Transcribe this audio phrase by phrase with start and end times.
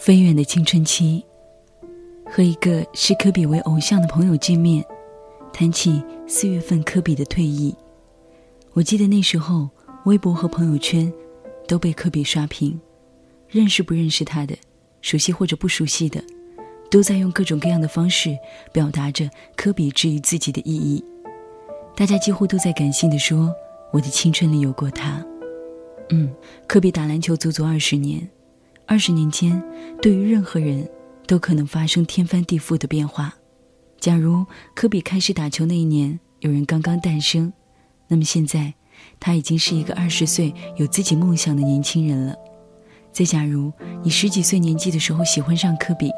[0.00, 1.22] 飞远的青春期，
[2.24, 4.82] 和一个视科比为偶像的朋友见面，
[5.52, 7.76] 谈起四月份科比的退役。
[8.72, 9.68] 我记得那时候，
[10.06, 11.12] 微博和朋友圈
[11.68, 12.80] 都被科比刷屏，
[13.46, 14.56] 认识不认识他的，
[15.02, 16.24] 熟悉或者不熟悉的，
[16.90, 18.34] 都在用各种各样的方式
[18.72, 21.04] 表达着科比之于自己的意义。
[21.94, 23.54] 大家几乎都在感性的说
[23.92, 25.22] ：“我的青春里有过他。”
[26.08, 26.34] 嗯，
[26.66, 28.26] 科比打篮球足足二十年。
[28.90, 29.62] 二十年间，
[30.02, 30.90] 对于任何人
[31.24, 33.32] 都可能发生天翻地覆的变化。
[34.00, 37.52] 假如科比开始打球那一年有人刚刚诞生，
[38.08, 38.74] 那么现在
[39.20, 42.34] 他已经是一个二十岁有自己梦想的年轻人了。
[43.12, 46.10] 再假如你十几岁年纪的时候喜欢上科比，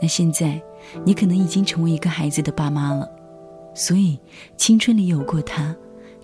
[0.00, 0.62] 那现在
[1.04, 3.10] 你可能已经成为一个孩子的爸妈了。
[3.74, 4.16] 所以，
[4.56, 5.74] 青春里有过他，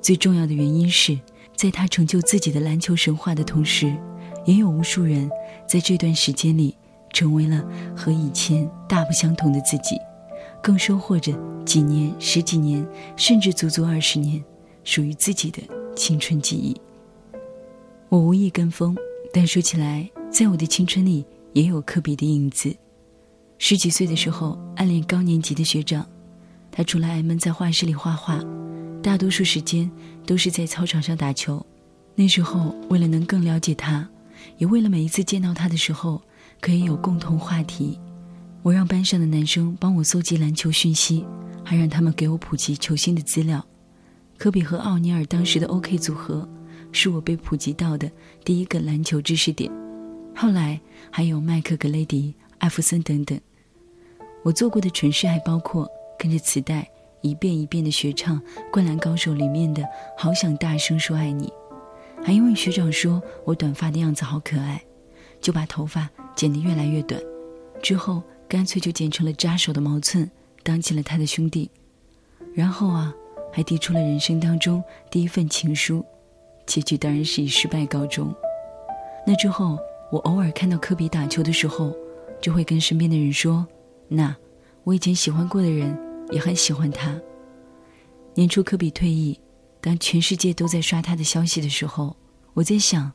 [0.00, 1.18] 最重要的原因是
[1.56, 3.92] 在他成就自己的篮球神话的同时。
[4.46, 5.30] 也有无数人
[5.68, 6.74] 在这段时间里
[7.12, 7.62] 成为了
[7.94, 9.98] 和以前大不相同的自己，
[10.62, 11.32] 更收获着
[11.64, 14.42] 几年、十几年，甚至足足二十年
[14.84, 15.60] 属于自己的
[15.94, 16.74] 青春记忆。
[18.08, 18.96] 我无意跟风，
[19.32, 22.74] 但说起来，在我的青春里也有科比的影子。
[23.58, 26.06] 十几岁的时候，暗恋高年级的学长，
[26.70, 28.38] 他除了挨闷在画室里画画，
[29.02, 29.90] 大多数时间
[30.24, 31.64] 都是在操场上打球。
[32.14, 34.08] 那时候，为了能更了解他。
[34.58, 36.22] 也为了每一次见到他的时候
[36.60, 37.98] 可以有共同话题，
[38.62, 41.24] 我让班上的男生帮我搜集篮球讯息，
[41.64, 43.64] 还让他们给我普及球星的资料。
[44.38, 46.48] 科比和奥尼尔当时的 OK 组合，
[46.92, 48.10] 是我被普及到的
[48.44, 49.70] 第一个篮球知识点。
[50.34, 50.78] 后来
[51.10, 53.40] 还有麦克格雷迪、艾弗森等等。
[54.42, 56.86] 我做过的蠢事还包括跟着磁带
[57.22, 58.38] 一遍一遍的学唱
[58.70, 59.82] 《灌篮高手》里面的
[60.16, 61.50] “好想大声说爱你”。
[62.26, 64.82] 还因为学长说我短发的样子好可爱，
[65.40, 67.22] 就把头发剪得越来越短，
[67.80, 70.28] 之后干脆就剪成了扎手的毛寸，
[70.64, 71.70] 当起了他的兄弟。
[72.52, 73.14] 然后啊，
[73.52, 76.04] 还递出了人生当中第一份情书，
[76.66, 78.34] 结局当然是以失败告终。
[79.24, 79.78] 那之后，
[80.10, 81.94] 我偶尔看到科比打球的时候，
[82.40, 83.64] 就会跟身边的人说
[84.10, 84.34] ：“那
[84.82, 85.96] 我以前喜欢过的人
[86.32, 87.16] 也很喜欢他。”
[88.34, 89.38] 年初科比退役。
[89.86, 92.16] 当全世界都在刷他的消息的时候，
[92.54, 93.12] 我在想，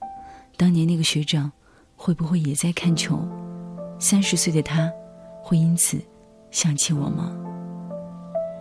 [0.55, 1.51] 当年那个学长
[1.97, 3.27] 会不会也在看球？
[3.99, 4.89] 三十岁的他
[5.43, 5.99] 会因此
[6.49, 7.35] 想起我吗？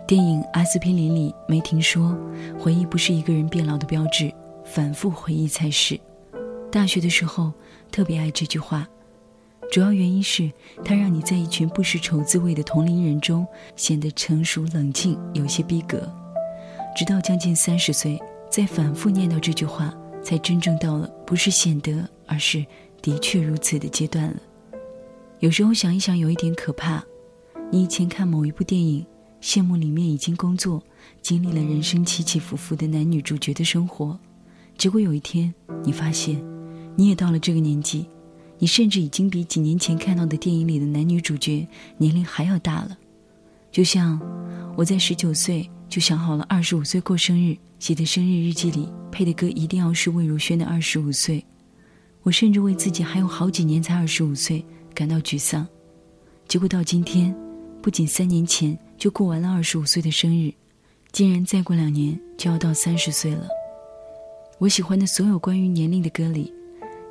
[0.05, 2.13] 电影《阿司匹林》里，梅婷说
[2.59, 4.29] ：“回忆不是一个人变老的标志，
[4.65, 5.97] 反复回忆才是。”
[6.69, 7.53] 大学的时候
[7.93, 8.85] 特别爱这句话，
[9.71, 10.51] 主要原因是
[10.83, 13.47] 它让你在一群不识愁滋味的同龄人中
[13.77, 16.13] 显得成熟冷静，有些逼格。
[16.95, 18.19] 直到将近三十岁，
[18.49, 22.65] 再反复念叨这句话，才真正到了不是显得，而是
[23.01, 24.37] 的确如此的阶段了。
[25.39, 27.03] 有时候想一想，有一点可怕。
[27.71, 29.05] 你以前看某一部电影，
[29.41, 30.83] 羡慕里面已经工作、
[31.21, 34.19] 经历了人生起起伏伏的男女主角的生活，
[34.77, 35.53] 结果有一天
[35.83, 36.43] 你发现，
[36.95, 38.05] 你也到了这个年纪，
[38.59, 41.65] 你甚至已经比几年前看到的电影里的男女主角
[41.97, 42.97] 年龄还要大了。
[43.71, 44.19] 就像
[44.75, 45.69] 我在十九岁。
[45.89, 51.37] 就想好了，二十五岁过生日，写的生日日记里配的歌一定要是魏如萱的《二十五岁》。
[52.23, 54.63] 我甚至为自己还有好几年才二十五岁
[54.95, 55.67] 感到沮丧。
[56.47, 57.35] 结果到今天，
[57.81, 60.53] 不仅三年前就过完了二十五岁的生日，
[61.11, 63.45] 竟然再过两年就要到三十岁了。
[64.57, 66.53] 我喜欢的所有关于年龄的歌里，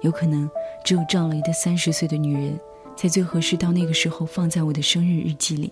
[0.01, 0.49] 有可能
[0.87, 2.59] 只有赵雷的《三十岁的女人》
[2.97, 5.71] 才最合适到那个时候放在我的生日日记里。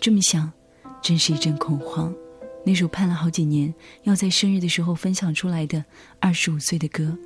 [0.00, 0.50] 这么想，
[1.02, 2.14] 真是一阵恐慌。
[2.64, 3.74] 那首盼了好几年
[4.04, 5.84] 要在生日的时候分享出来的
[6.20, 7.16] 二十五岁的歌，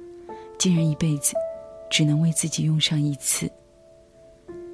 [0.58, 1.34] 竟然一辈子
[1.90, 3.50] 只能为自己用上一次。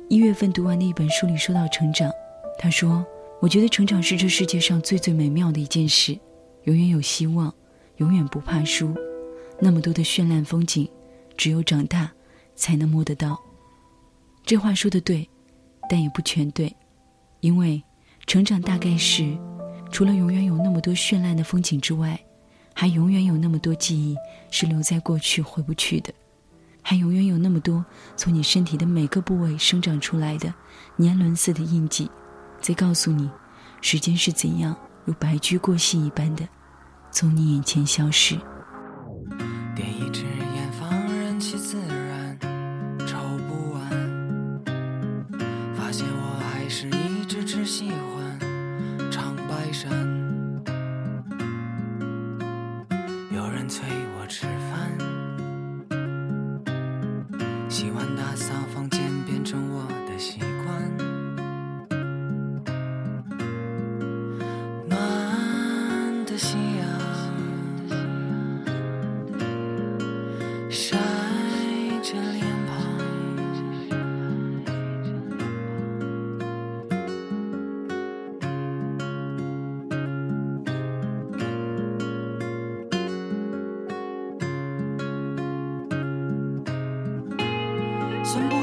[0.09, 2.13] 一月份读完的一本书里说到成长，
[2.59, 3.05] 他说
[3.41, 6.17] ：“我觉得成长是这世界上最最美妙的一件事，
[6.65, 7.53] 永远有希望，
[7.97, 8.95] 永远不怕输。
[9.59, 10.89] 那么多的绚烂风景，
[11.37, 12.13] 只有长大
[12.55, 13.41] 才能摸得到。”
[14.47, 15.29] 这话说的对，
[15.89, 16.73] 但也不全对，
[17.41, 17.83] 因为
[18.27, 19.37] 成长大概是。
[19.91, 22.19] 除了永远有那么多绚烂的风景之外，
[22.73, 24.17] 还永远有那么多记忆
[24.51, 26.11] 是留在过去回不去的，
[26.81, 27.85] 还永远有那么多
[28.17, 30.55] 从你身体的每个部位生长出来的
[30.97, 32.11] 年轮似的印记，
[32.59, 33.29] 在告诉你，
[33.83, 36.49] 时间是怎样如白驹过隙一般的
[37.11, 38.39] 从你眼前消失。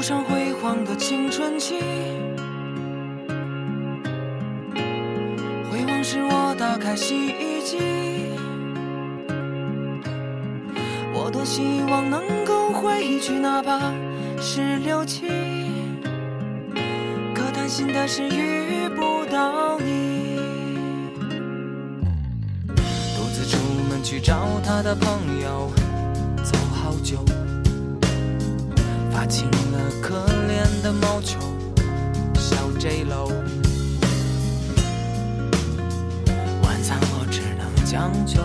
[0.00, 1.78] 不上辉煌的青春期。
[5.70, 7.76] 回望时，我打开洗衣机，
[11.12, 13.92] 我多希望能够回去，哪怕
[14.40, 15.26] 是六七。
[17.34, 20.38] 可担心的是遇不到你。
[23.14, 23.58] 独自出
[23.90, 25.70] 门去找他的朋友，
[26.42, 27.22] 走好久。
[29.20, 30.16] 发青了可
[30.48, 31.38] 怜的毛球，
[32.36, 33.28] 小 J 楼。
[36.62, 38.40] 晚餐我只能将就，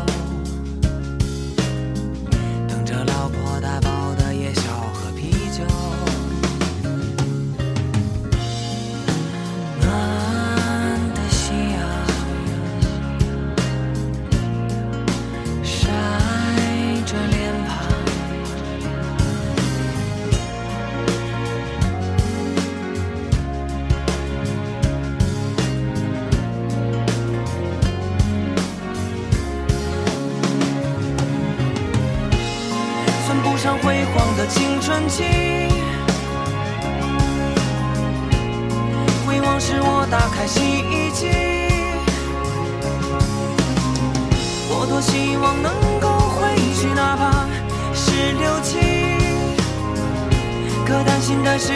[33.36, 35.24] 算不上辉煌的青春期。
[39.28, 41.28] 回望时，我打开洗衣机，
[44.70, 47.46] 我多希望能够回去，哪怕
[47.94, 48.80] 是六七。
[50.86, 51.74] 可担心的是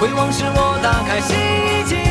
[0.00, 2.07] 回望时我打开新一季